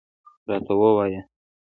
راته 0.47 0.73
ووایه. 0.79 1.21